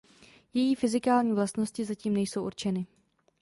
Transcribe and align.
Její 0.53 0.75
fyzikální 0.75 1.33
vlastnosti 1.33 1.85
zatím 1.85 2.13
nejsou 2.13 2.45
určeny. 2.45 2.87